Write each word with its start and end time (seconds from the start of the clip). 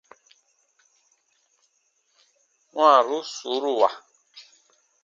Wãaru 2.75 3.17
suuruwa. 3.35 3.89